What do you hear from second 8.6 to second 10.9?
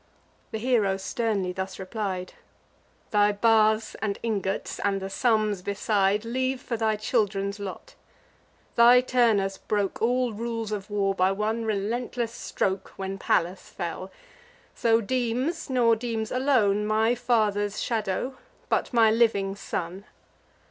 Thy Turnus broke All rules of